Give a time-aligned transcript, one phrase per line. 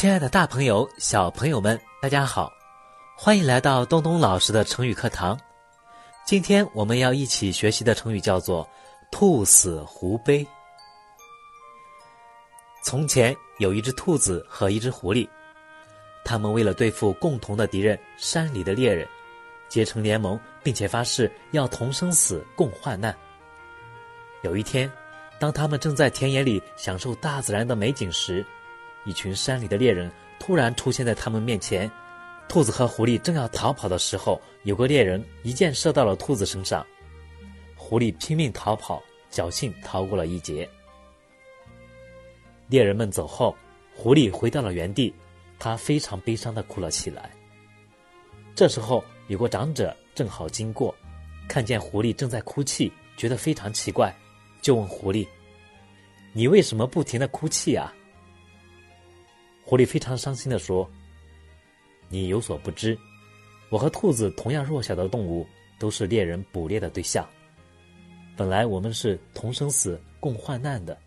[0.00, 2.50] 亲爱的，大朋友、小朋友们，大家好，
[3.14, 5.38] 欢迎来到东东老师的成语课堂。
[6.24, 8.66] 今天我们要一起学习的成语叫做
[9.12, 10.42] “兔死狐悲”。
[12.82, 15.28] 从前有一只兔子和一只狐狸，
[16.24, 19.06] 他们为了对付共同的敌人——山里的猎人，
[19.68, 23.14] 结成联盟，并且发誓要同生死、共患难。
[24.40, 24.90] 有一天，
[25.38, 28.42] 当他们正在田野里享受大自然的美景时，
[29.04, 31.90] 一群山里的猎人突然出现在他们面前，
[32.48, 36.86] 兔子和狐狸正要逃跑的时候，有个猎人一箭射到了兔子身上，
[37.76, 40.68] 狐狸拼命逃跑，侥幸逃过了一劫。
[42.68, 43.56] 猎人们走后，
[43.94, 45.14] 狐狸回到了原地，
[45.58, 47.30] 他非常悲伤的哭了起来。
[48.54, 50.94] 这时候，有个长者正好经过，
[51.48, 54.14] 看见狐狸正在哭泣，觉得非常奇怪，
[54.60, 55.26] 就问狐狸
[56.32, 57.92] ：“你为什么不停的哭泣啊？”
[59.70, 60.90] 狐狸非常伤心的说
[62.10, 62.98] ：“你有所不知，
[63.68, 65.46] 我和兔子同样弱小的动物，
[65.78, 67.24] 都是猎人捕猎的对象。
[68.36, 70.98] 本来我们是同生死、共患难的，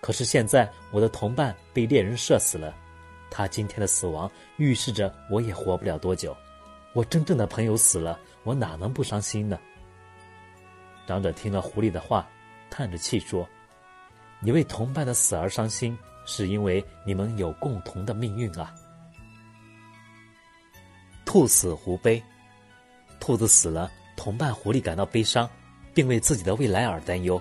[0.00, 2.74] 可是现在我的同伴被猎人射死了，
[3.30, 6.36] 他今天的死亡预示着我也活不了多久。
[6.92, 9.56] 我真正的朋友死了，我哪能不伤心呢？”
[11.06, 12.28] 长者听了狐狸的话，
[12.68, 13.48] 叹着气说
[14.42, 18.74] ：“你为同伴的死而伤心。”是因为你们有共同的命运啊！
[21.24, 22.22] 兔死狐悲，
[23.18, 25.48] 兔子死了，同伴狐狸感到悲伤，
[25.94, 27.40] 并为自己的未来而担忧。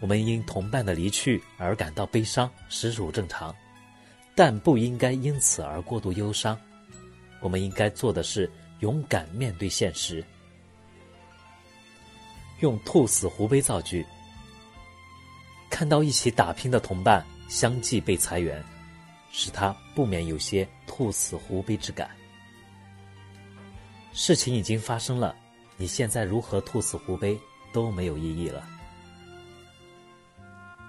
[0.00, 3.54] 我们因同伴的离去而感到悲伤，实属正常，
[4.34, 6.58] 但不应该因此而过度忧伤。
[7.40, 10.24] 我们应该做的是勇敢面对现实，
[12.60, 14.04] 用“兔死狐悲”造句。
[15.70, 17.24] 看到一起打拼的同伴。
[17.48, 18.62] 相继被裁员，
[19.30, 22.10] 使他不免有些兔死狐悲之感。
[24.12, 25.34] 事情已经发生了，
[25.76, 27.38] 你现在如何兔死狐悲
[27.72, 28.64] 都没有意义了。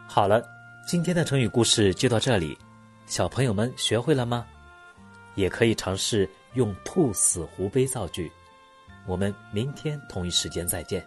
[0.07, 0.44] 好了，
[0.88, 2.58] 今天的成语故事就到这里，
[3.08, 4.46] 小朋友们学会了吗？
[5.34, 8.31] 也可以尝试用“兔死狐悲”造句。
[9.06, 11.06] 我们明天同一时间再见。